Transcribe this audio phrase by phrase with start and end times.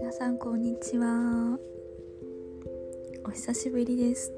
[0.00, 1.58] 皆さんこんにちは。
[3.24, 4.32] お久しぶりです。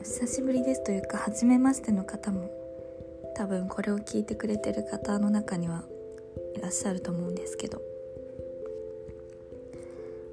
[0.00, 2.50] お久しぶりですというか初めましての方も
[3.36, 5.84] 多分これを聞いてくれてる方の中には
[6.56, 7.82] いらっしゃると思うんですけど。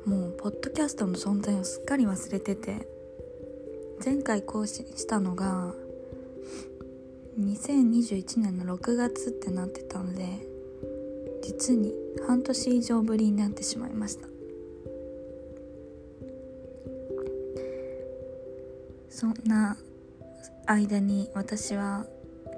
[0.06, 2.88] もうポッドキャストの存在をすっかり忘れてて
[4.04, 5.76] 前回更新したのが
[7.40, 10.26] 2021年の6月ってなってたので
[11.42, 11.94] 実に
[12.28, 14.28] 半年以上ぶりになってしまいました。
[19.10, 19.78] そんな
[20.66, 22.06] 間に私は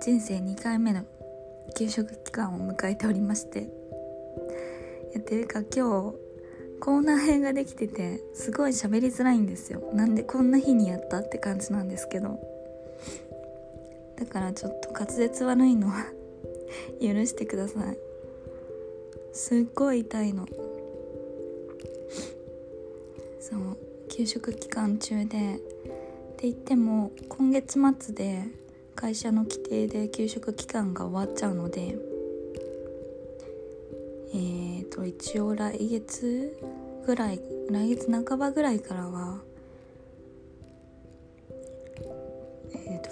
[0.01, 1.05] 人生2回目の
[1.77, 6.15] 給食期間を迎えておりましていやていうか今日
[6.81, 9.91] コーナー編ができててすごい喋りづらいんですよ。
[9.93, 12.50] なんでこんな日にやったって感じなんですけど。
[14.21, 16.05] だからちょっと滑舌悪いのは
[17.01, 17.97] 許してください。
[19.33, 20.45] すっごい痛いの。
[23.39, 23.59] そう
[24.09, 25.55] 給食期間中で。
[25.55, 28.43] って言っても今月末で
[28.95, 31.95] 会社の規定で給食期間が終わっちゃうので
[34.33, 36.57] えーと一応来月
[37.05, 39.43] ぐらい来月半ばぐらいからは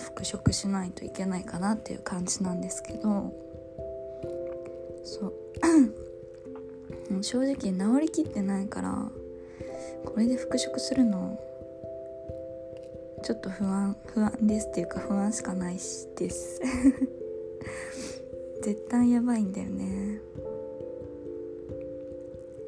[0.10, 3.34] 復職しないといけないかなっていう感じなんですけど
[5.04, 5.34] そう。
[7.22, 9.10] 正直治りきってないから
[10.06, 11.40] これで復職するの
[13.24, 16.62] ちょっと不安不安ですっていうか不安しかないしです。
[18.62, 20.22] 絶対やばいんだよね。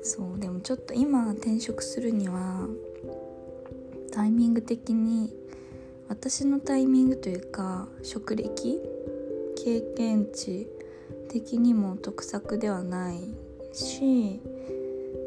[0.02, 2.68] そうでもちょっと今転職するには
[4.12, 5.34] タイミング的に
[6.12, 8.82] 私のタイミングというか職歴
[9.56, 10.68] 経験値
[11.30, 13.18] 的にも得策ではない
[13.72, 14.42] し、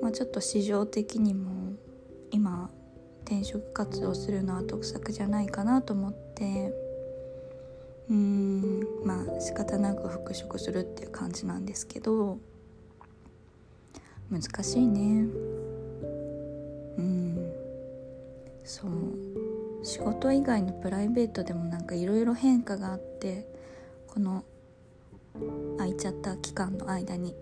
[0.02, 1.72] まあ、ちょっと市場的にも
[2.30, 2.70] 今
[3.24, 6.70] 転職活動するのは得策じゃないかなと思って
[8.10, 12.36] うーんまあ仕方なく復職するっていう感じなんですけど
[14.30, 15.00] 難しいね。
[16.98, 17.52] うん
[18.62, 19.43] そう。
[19.84, 23.46] 仕事以外のプライベートでもなんかいろいろ変化があって
[24.08, 24.42] この
[25.76, 27.34] 空いちゃった期間の間に。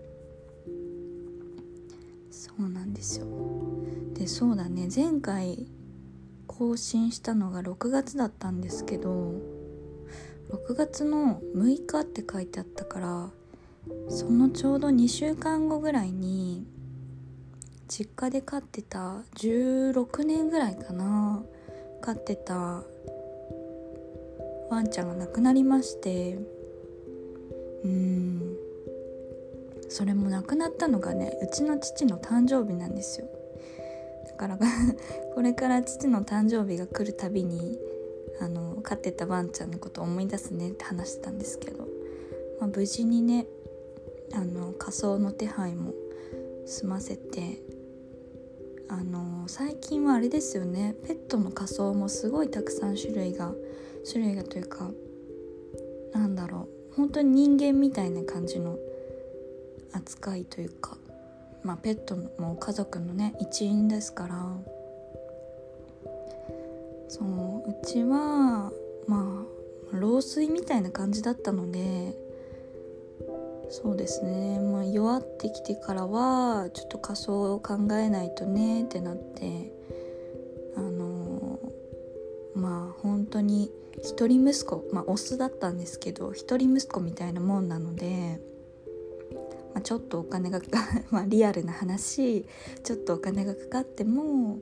[2.29, 3.27] そうなんですよ。
[4.13, 4.89] でそうだね。
[4.93, 5.65] 前回
[6.47, 9.33] 更新したのが6月だったんですけど
[10.51, 13.29] 6月の6日って書いてあったから
[14.09, 16.65] そのちょうど2週間後ぐらいに
[17.87, 21.43] 実家で飼ってた16年ぐらいかな。
[22.03, 22.83] 飼ってた
[24.69, 26.37] ワンちゃんが亡くなりまして
[27.85, 28.57] うん
[29.87, 33.27] それも亡くなったのがねうちの父の誕生日なんですよ。
[34.25, 34.59] だから
[35.33, 37.79] これから父の誕生日が来るたびに
[38.41, 41.87] あの飼ってたワンちゃんのことを思い出すねって話してたんですけど、
[42.59, 43.45] まあ、無事にね
[44.33, 45.93] あの仮装の手配も
[46.65, 47.61] 済ませて
[48.89, 50.95] あの最近はあれですよね。
[51.05, 53.53] ペットの仮装もすごいたくさん種類が
[54.09, 54.91] 種類がというか
[56.13, 56.95] なんだろう。
[56.95, 58.77] 本当に人間みたいな感じの
[59.93, 60.97] 扱いというか
[61.63, 64.73] まあペットも家族のね一員ですから。
[67.09, 68.71] そううちは
[69.07, 69.45] ま
[69.93, 72.15] あ老衰みたいな感じだったので
[73.69, 79.71] そうですね、まあ、弱ってきてからはちょっと仮装を考えないとねってなって
[80.75, 81.59] あの
[82.55, 83.71] まあ本当に
[84.03, 88.39] 一人息子まあオスだったんですけど一人息子みたいなもんなので、
[89.73, 90.59] まあ、ちょっとお金が
[91.09, 92.45] まあリアルな話
[92.83, 94.59] ちょっとお金がかかっても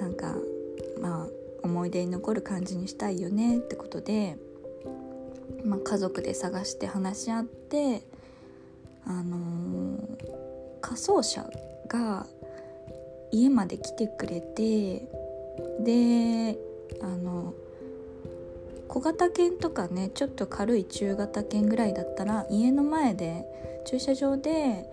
[0.00, 0.36] なんか
[1.00, 1.28] まあ
[1.62, 4.36] 思い出に残る感じにしたいよねってことで、
[5.64, 8.02] まあ、家族で探して話し合って
[9.06, 11.48] あのー、仮装者
[11.88, 12.26] が
[13.30, 15.08] 家まで来てくれて
[15.80, 16.58] で
[17.00, 17.54] あの
[18.88, 23.44] 小型犬とかねちょっと軽い中型犬ぐらいだったら家の前で
[23.86, 24.84] 駐車場で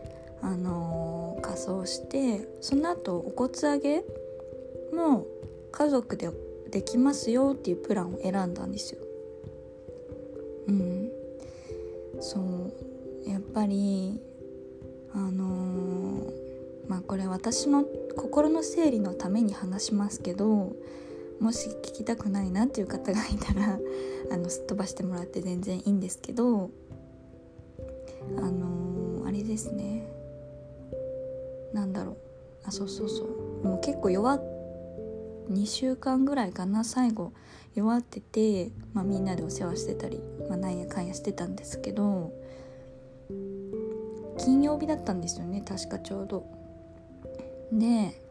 [0.42, 4.04] あのー、仮装してその後お骨上げ
[4.94, 5.26] も
[5.72, 6.30] 家族で
[6.70, 9.02] できますよっていうプランを選んだんですよ。
[10.68, 11.10] うん
[12.20, 12.74] そう
[13.28, 14.20] やっぱり
[15.14, 17.86] あのー、まあこれ私の
[18.16, 20.74] 心の整理のために話しますけど
[21.40, 23.80] もし聞きたくないなっていう方がいたら
[24.32, 26.70] あのすっ飛ばしてもらって全然いいんですけど
[28.38, 30.12] あのー、あれですね。
[31.74, 32.18] なんだろう。
[32.66, 33.66] あそうそうそう。
[33.66, 34.58] もう結構弱っ
[35.50, 37.32] 2週間ぐらいかな最後。
[37.76, 40.20] 弱ってて、まあ、みんなでお世話してたり、
[40.50, 42.34] まあ、なんやかんやしてたんですけど
[44.38, 46.46] 金曜日だったんですよね確かちょうど。
[47.72, 48.22] で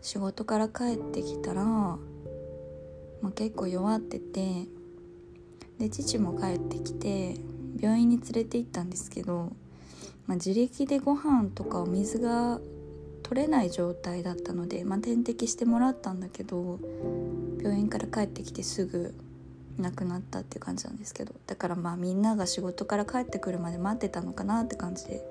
[0.00, 1.98] 仕事から帰ってきたら、ま
[3.24, 4.66] あ、結構弱ってて
[5.78, 7.36] で父も帰ってきて
[7.80, 9.52] 病院に連れて行ったんですけど、
[10.26, 12.58] まあ、自力でご飯とかお水が
[13.22, 16.80] 取れない状態だったので、まあ、点滴してもらったんだけど
[17.62, 19.14] 病院から帰ってきてすぐ
[19.78, 25.22] 亡くなったっていう感じなんですけどだからまあみんなが仕事から帰ってくるまで待ってたのかなって感じで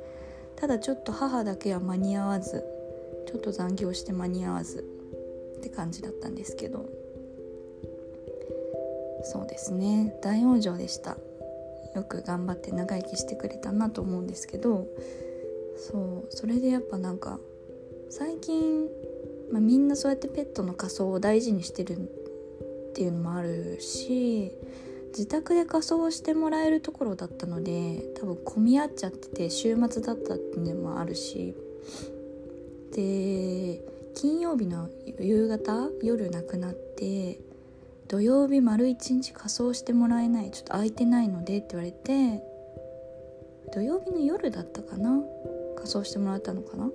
[0.62, 2.64] ただちょっと母だけは間に合わず
[3.28, 4.86] ちょっと残業して間に合わず
[5.58, 6.88] って感じだったんですけど。
[9.24, 10.16] そうですね。
[10.22, 11.18] 大往生でした。
[11.96, 14.86] よく頑張って長生きしてくれたなと思うんですけど。
[15.78, 16.28] そう。
[16.30, 17.40] それでやっぱなんか
[18.12, 18.88] 最近、
[19.52, 24.52] まあ、みんなそうやってペットの仮装を大事にしてるっていうのもあるし
[25.12, 31.56] 自宅で仮装してもらえるところだったので多分混み合っちゃってて週末だったっていうのもあるし。
[32.94, 33.82] で
[34.14, 37.40] 金曜日の夕方夜亡くなって
[38.10, 42.44] 土曜日丸一日仮装してもらえないちょっと空いてないのでって言われて
[43.74, 45.22] 土曜日の夜だったかな？
[45.78, 46.90] 仮装してもらったのかな？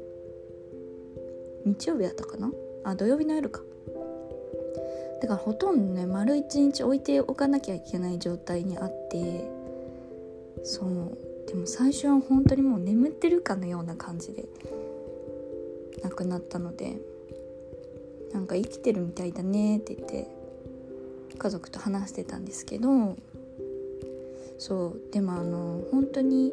[1.65, 2.53] 日曜日だったかな？
[2.85, 3.63] あ土曜日の夜か。
[5.21, 9.51] だからほとんどね丸一日置いておかなきゃいけない状態にあって
[10.63, 11.19] そう。
[11.47, 14.47] でも最初は本当にもう眠ってるかのような感じで
[16.03, 16.97] 亡くなったので
[18.33, 20.29] なんか生きてるみたいだねって言って
[21.39, 23.17] 家族と話してたんですけど
[24.59, 25.13] そう。
[25.13, 26.53] でもあの本当に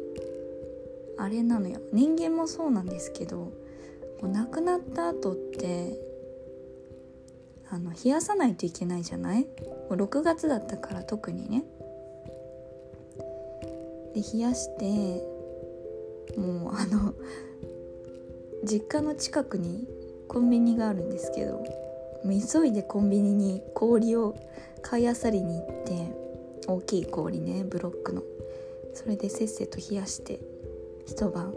[1.16, 1.80] あれなのよ。
[1.92, 3.52] 人間もそうなんですけど
[4.20, 5.98] こう亡くなった後って
[7.70, 9.46] あの冷やさないといけないじゃない
[9.90, 11.64] ？6月だったから特にね。
[14.14, 14.84] で冷やして
[16.38, 17.14] もうあの
[18.64, 19.86] 実家の近くに
[20.28, 21.64] コンビニがあるんですけど
[22.24, 24.36] 急いでコンビニに氷を
[24.82, 26.16] 買いあさりに行って
[26.66, 28.22] 大きい氷ねブロックの。
[28.94, 30.38] それでせっせと冷やして
[31.06, 31.52] 一晩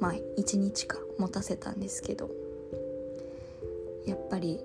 [0.00, 2.30] まあ1日か持たせたんですけど
[4.06, 4.58] やっぱり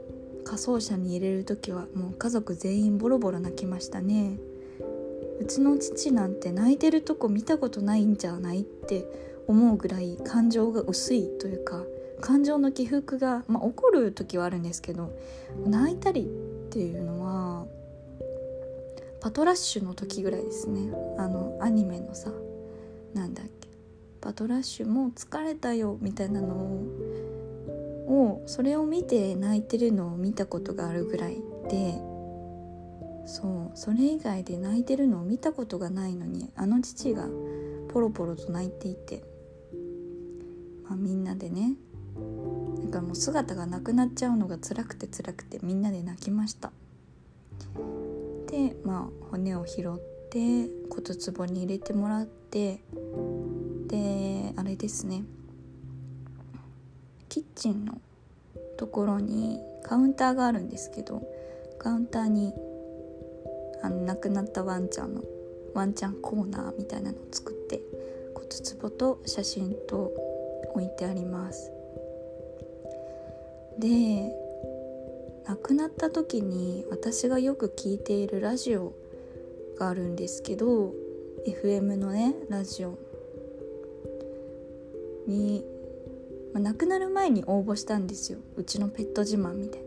[0.43, 4.38] 火葬車に入れる時はもう家族全員ボロボロ泣きましたね。
[5.39, 9.05] うちの父なんて泣いてるとこ見たことないんじゃないって
[9.47, 11.83] 思うぐらい感情が薄いというか
[12.21, 15.11] 感情の起伏が、まあ、怒る時はあるんですけど
[15.65, 17.65] 泣いたりっていうのは
[19.19, 20.91] パトラッシュの時ぐらいですね。
[21.17, 22.31] あのアニメのさ
[23.13, 23.69] なんだっけ。
[24.19, 26.83] パトラッシュも疲れたよみたいなのを
[28.11, 31.93] をそれを見て泣いてるのを見たことがあるぐらいで
[33.25, 37.27] そうそれ以外で泣いてるのを見たことがないのにあの父が
[37.89, 39.23] ポロポロと泣いていて、
[40.83, 41.75] まあ、みんなでね
[42.79, 46.71] なんかもう姿がなくなっちゃうのが辛くて辛くてみんなで泣きました。
[48.47, 52.81] でまあ骨を拾って骨壺に入れてもらって
[53.87, 55.23] であれですね。
[57.31, 57.94] キッチンの
[58.78, 61.23] ところにカウンターがあるんですけど
[61.80, 62.54] カウンターに
[63.81, 65.23] あの亡くなったワンちゃんの
[65.73, 67.80] ワンちゃんコーナーみたいなのを作って
[68.35, 68.47] 骨
[68.81, 70.11] 壺と写真と
[70.76, 71.71] 置いてあります。
[73.80, 74.35] で
[75.47, 78.92] 亡くなった時に私がよく聞いているラジオ
[79.80, 80.94] があるんですけど
[81.47, 83.00] FM のねラジオ
[85.28, 85.64] に、
[86.53, 88.39] まあ、亡くなる前に応募したんですよ。
[88.57, 89.81] うちのペット自慢みたい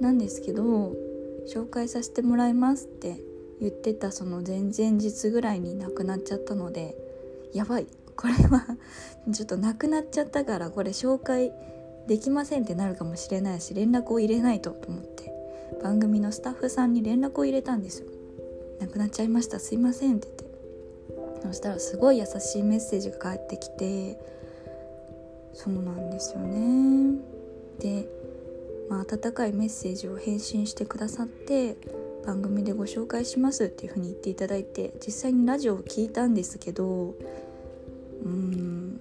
[0.00, 0.08] な。
[0.08, 0.92] なんですけど
[1.46, 3.16] 紹介させてもらいますって
[3.60, 6.96] 言ってたその前々日ぐらいに亡くなっちゃったので
[7.52, 7.86] やばい。
[8.16, 8.64] これは
[9.32, 11.52] ちょっとなくなっちゃったからこれ紹介
[12.06, 15.32] できませんってなるかもしれないし連絡を入れないとと思って
[15.82, 18.08] 番組のスタッフさんに連絡を入れたんですよ。
[18.80, 19.58] 亡くなっちゃいました。
[19.58, 20.44] すいませんって言って。
[21.42, 24.18] そしたらすごい優しいメッセージが返ってきて
[25.54, 27.18] そうなんですよね。
[27.78, 28.08] で、
[28.88, 31.76] まあ、温かいメッセージを返信してくださって
[32.26, 37.14] 番組でご紹介しますっていうふうに言っていただいて実際にラジオを聞いたんですけど
[38.24, 39.00] うん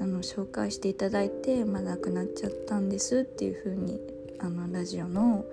[0.00, 3.98] あの紹介していただいて、まあ、亡くなっちゃったんですっていうふうに
[4.38, 5.44] あのラジオの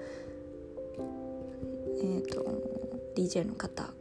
[1.98, 2.46] えっ、ー、と
[3.16, 3.92] DJ の方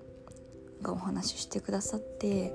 [0.82, 2.52] がお話ししてくださって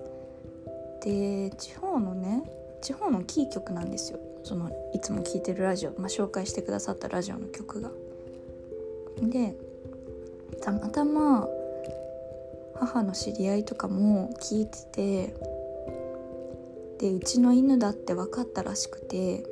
[1.01, 2.43] で地方のね
[2.81, 4.19] 地方のキー局なんですよ。
[4.43, 7.91] そのいつも聴いてるラジオ、まあ、紹介してくださったラジオの曲が。
[9.21, 9.55] で
[10.61, 11.47] たまたま
[12.75, 15.35] 母の知り合いとかも聞いてて
[16.99, 19.43] でうちの犬だって分かったらしくて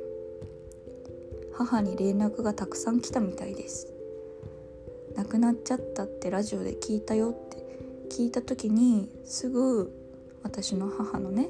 [1.52, 3.92] 母に連絡がたくさん来たみたいです。
[5.16, 7.58] 亡くなっちゃったってラジオで聞いたよって
[8.08, 9.92] 聞いた時にすぐ
[10.42, 11.48] 私の母のね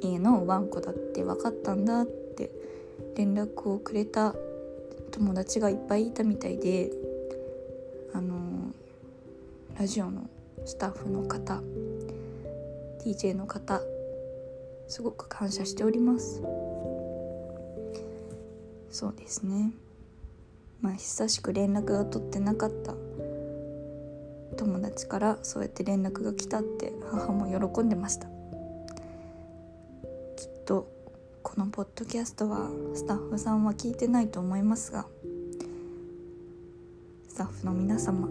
[0.00, 2.50] 家のワンコだって分かったんだって
[3.16, 4.34] 連絡をくれた
[5.10, 6.90] 友達がいっぱいいたみたいで
[8.12, 8.72] あの
[9.78, 10.28] ラジオの
[10.64, 11.60] スタッフの方
[13.04, 13.80] DJ の方
[14.86, 16.42] すごく感謝しております。
[18.90, 19.70] そうですね。
[20.80, 22.94] まあ久しく連絡が取ってなかった
[24.98, 28.26] 達からそうやって連絡が来たって母も喜んでました。
[28.26, 28.32] きっ
[30.66, 30.88] と
[31.44, 35.06] このポッドキャストはスタッフさんは聞いてないと思いますが
[37.28, 38.28] スタッフの皆様、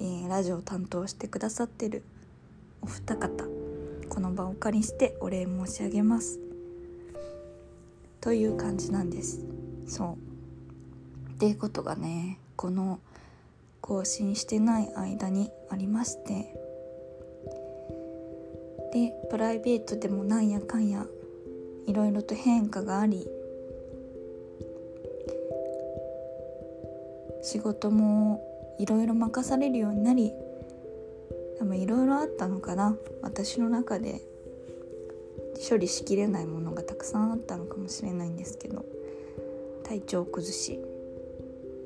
[0.00, 2.02] え、ラジオを担当してくださってる
[2.80, 3.44] お二方
[4.08, 6.40] この場をお借りしてお礼申し上げます。
[8.22, 9.40] という感じなんです。
[9.86, 10.16] そ
[11.28, 11.32] う。
[11.32, 12.98] っていうことがねこの
[13.80, 16.54] 更新してない間にありまして
[18.92, 21.06] でプライベートでもなんやかんや
[21.86, 23.26] いろいろと変化があり
[27.42, 28.46] 仕事も
[28.78, 30.32] いろいろ任されるようになり
[31.58, 32.96] でもいろいろあったのかな。
[33.20, 34.22] 私の中で
[35.68, 38.84] 処理しきれないものがたくさんあったのかもしれないんですけど
[39.84, 40.78] 体調崩し、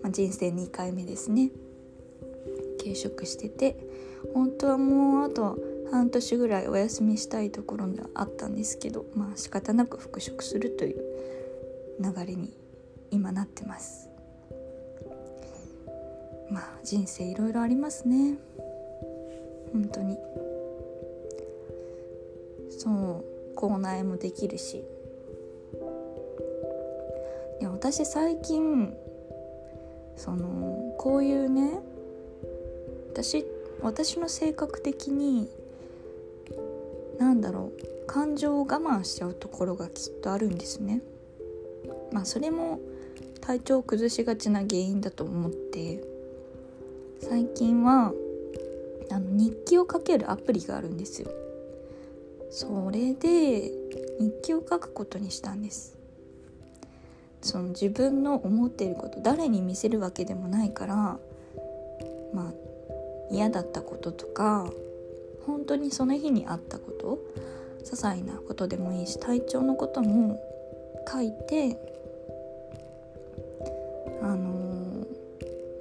[0.03, 1.51] まあ、人生2回目ですね。
[2.79, 3.77] 休職してて
[4.33, 5.59] 本当はもうあと
[5.91, 11.05] 半年ぐらいお休みしたいところがあったんですけどまあ仕方なく復職するという
[12.01, 12.53] 流れに
[13.11, 14.09] 今なってます。
[16.51, 18.37] まあ人生いろいろありますね。
[19.73, 20.19] 本当に。
[22.71, 24.85] そう口内もできるし。
[27.61, 28.95] で私最近
[30.17, 31.79] そのこういうね
[33.15, 33.47] 私
[33.81, 35.49] 私の性格的に
[37.17, 37.71] 何だろ
[38.03, 41.01] う感情を我慢しちゃうところがきっとあるんですね。
[42.11, 42.81] まあそれも
[43.41, 46.03] 体調を崩しがちな原因だと思って
[47.21, 48.13] 最近は
[49.13, 51.31] あの日記を書けるアプリがあるんですよ。
[52.51, 53.71] それで
[54.19, 55.97] 日記を書くことにしたんです。
[57.43, 60.95] その自分の思っていること誰に見せるわけでもないから
[62.33, 62.74] まあ
[63.31, 64.71] 嫌だったこととか
[65.47, 67.19] 本当にその日にあったこと
[67.83, 70.41] 些細なことでもいいし体調のことも
[71.11, 71.77] 書いて
[74.23, 75.07] あのー、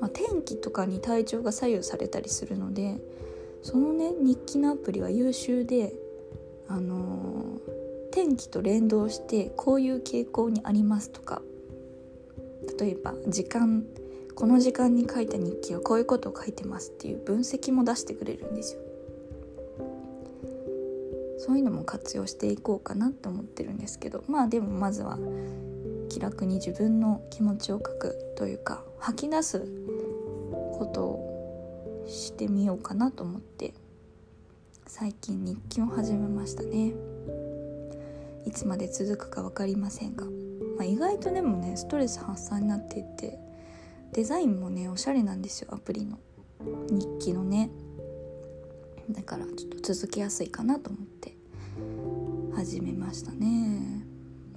[0.01, 2.97] まあ、天気とかに体調が左右されたりするので
[3.61, 5.93] そのね日記のアプリは優秀で
[6.67, 11.41] あのー、天気と連動してこういう傾向にありますとか
[12.79, 13.85] 例えば時間
[14.35, 18.81] この時間に書いた日記はこういうことを書いてますっていう分析も出してくれるんですよ。
[21.45, 25.19] そういうのも活用していこうかなと思ってるんですけどまあでもまずは
[26.07, 33.73] 気楽に自分の気持ちを書くというか吐き出すことをしてみようかなと思って
[34.87, 36.93] 最近日記を始めましたね。
[38.45, 40.29] いつまで続くか分かりませんが、ま
[40.81, 43.39] あ、意外とでもねストレス発散になっていて
[44.13, 46.19] デザインもねおしゃれなんですよアプリの。
[46.89, 47.71] 日記のね。
[49.09, 51.35] だからちょっと続けやすいかなと思って。
[52.55, 54.05] 始めましたね。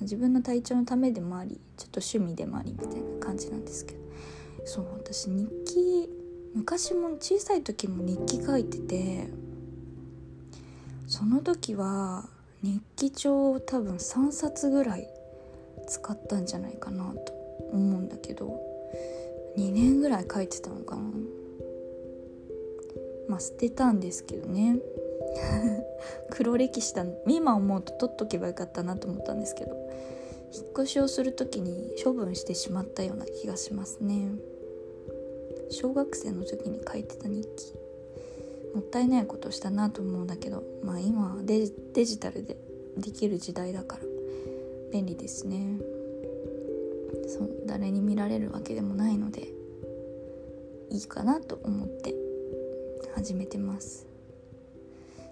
[0.02, 4.00] 自分の体調のためでもありちょっと趣味でもありみたいな感じなんですけど。
[4.66, 6.10] そう私日記
[6.54, 9.28] 昔も小さい時も日記書いてて
[11.06, 12.28] その時は
[12.62, 15.08] 日記帳を多分3冊ぐらい
[15.86, 17.32] 使ったんじゃないかなと
[17.72, 18.75] 思うんだけど。
[19.56, 21.02] 2年ぐらい書いてたのかな。
[23.28, 24.78] まあ捨てたんですけどね。
[26.30, 29.76] 黒歴史だ今思うと取っとけばよかったなと思ったんですけど
[30.52, 34.30] 引っ越しをする時に処分してしまったような気がしますね。
[35.70, 37.74] 小学生の時に書いてた日記。
[38.74, 42.58] もったいないことしたなと思うんだけどまあ今はデジタルで
[42.98, 44.02] できる時代だから
[44.92, 45.95] 便利ですね。
[47.26, 49.48] そ誰に見られるわけでもないので
[50.90, 52.14] いいかなと思って
[53.14, 54.06] 始めてます。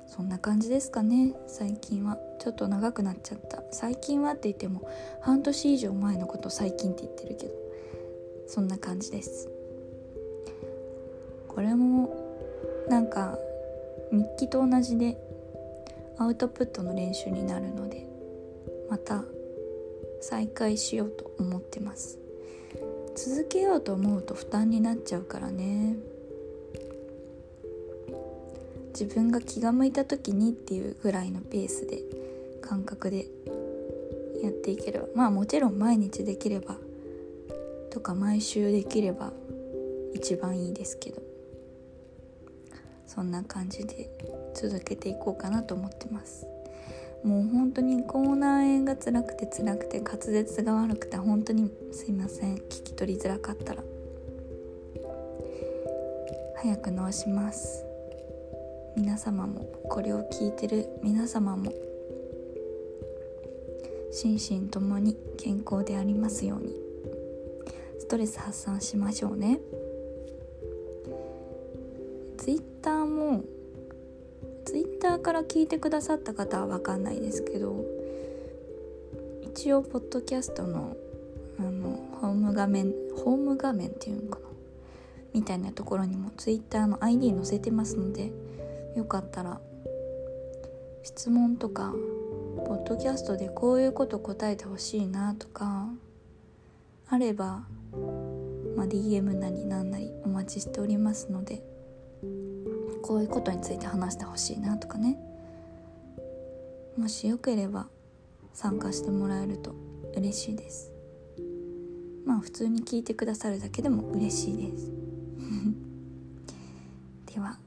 [0.06, 1.34] そんな感じですかね。
[1.46, 2.18] 最近は。
[2.38, 3.62] ちょっと長くなっちゃった。
[3.72, 4.88] 最近はって言っても
[5.20, 7.52] 半年以上前のこと最近って言ってるけど。
[8.46, 9.48] そんな感じです。
[11.48, 12.14] これも
[12.88, 13.38] なんか
[14.10, 15.16] 日記と同じで
[16.18, 18.06] アウトプットの練習になるので
[18.90, 19.24] また
[20.26, 22.18] 再開しようと思ってます。
[23.14, 25.96] 続けようと思うと負担になっちゃうからね。
[28.98, 31.98] 自分が気が向いた時にっていうぐらいのペースで
[32.62, 33.26] 感覚で
[34.42, 35.08] やっていければ。
[35.14, 36.78] まあもちろん毎日できれば
[37.90, 39.30] とか毎週できれば
[40.14, 41.20] 一番いいですけど。
[43.06, 44.08] そんな感じで
[44.54, 46.46] 続けていこうかなと思ってます。
[47.24, 52.56] もう本当に口内炎が辛くて辛くて滑舌が悪くて本当にすいません。
[52.56, 53.82] 聞き取りづらかったら。
[56.56, 57.84] 早く治します。
[58.94, 61.72] 皆様もこれを聞いてる皆様も。
[64.12, 66.74] 心身ともに健康でありますように。
[67.98, 69.60] ストレス発散しましょうね。
[72.36, 73.42] Twitter も
[74.64, 77.84] Twitter から聞いてくださった方は分かんないですけど
[79.42, 80.96] 一応ポッドキャストの
[81.58, 84.48] あのホーム画面ホーム画面っていうのかな？
[85.32, 88.32] みたいなところにも Twitter の ID 載せてますので
[88.96, 89.60] よかったら
[91.02, 91.92] 質問とか
[92.66, 95.88] ポッドキャストでこういうこと答えてほしいなとか
[97.08, 97.64] あれば、
[98.76, 101.62] まあ、DM なりなんなりお待ちしておりますので
[103.04, 105.18] こういうことについて話してほしいなとかね。
[106.96, 107.86] もしよければ
[108.54, 109.74] 参加してもらえると
[110.16, 110.90] 嬉しいです。
[112.24, 114.90] まあ普通に聞いてくださるだけでも嬉しいです。
[117.34, 117.58] では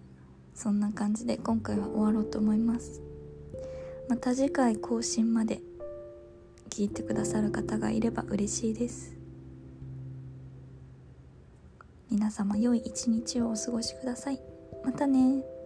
[0.56, 3.00] そんな感じで今回は終わろうと思います。
[4.10, 5.62] また次回更新まで
[6.72, 9.16] 聞いてくださる方がいれば嬉しいです。
[12.10, 14.57] 皆様良い一日をお過ごしください。
[14.88, 15.57] またね。